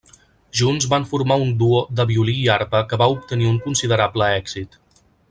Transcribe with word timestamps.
Junts 0.59 0.85
van 0.93 1.03
formar 1.11 1.37
un 1.43 1.51
duo 1.59 1.81
de 1.99 2.05
violí 2.13 2.35
i 2.45 2.49
arpa 2.57 2.81
que 2.95 2.99
va 3.03 3.09
obtenir 3.17 3.51
un 3.55 3.61
considerable 3.67 4.31
èxit. 4.43 4.81